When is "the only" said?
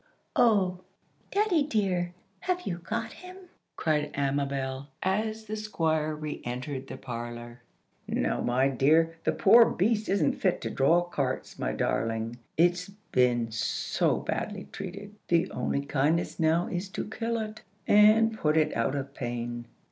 15.27-15.81